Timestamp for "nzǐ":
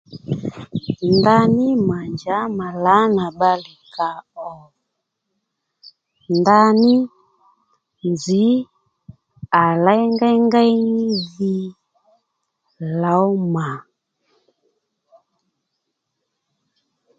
8.11-8.45